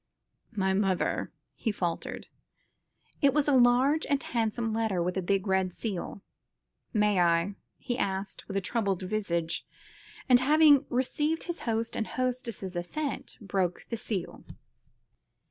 "My 0.55 0.73
mother," 0.73 1.31
he 1.53 1.71
faltered. 1.71 2.25
It 3.21 3.35
was 3.35 3.47
a 3.47 3.53
large 3.53 4.03
and 4.07 4.23
handsome 4.23 4.73
letter 4.73 4.99
with 4.99 5.15
a 5.15 5.21
big 5.21 5.45
red 5.45 5.71
seal. 5.73 6.23
"May 6.91 7.19
I?" 7.21 7.53
asked 7.99 8.41
Rorie, 8.41 8.47
with 8.47 8.57
a 8.57 8.61
troubled 8.61 9.03
visage, 9.03 9.63
and 10.27 10.39
having 10.39 10.87
received 10.89 11.43
his 11.43 11.59
host 11.69 11.95
and 11.95 12.07
hostess's 12.07 12.75
assent, 12.75 13.37
broke 13.41 13.85
the 13.91 13.97
seal. 13.97 14.43